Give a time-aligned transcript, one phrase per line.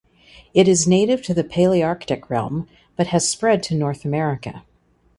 [0.55, 4.63] It is native to the Palearctic realm but has spread to North America.